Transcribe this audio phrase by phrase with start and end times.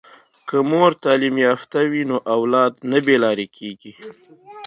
[0.47, 3.91] که مور تعلیم یافته وي نو اولاد نه بې لارې کیږي.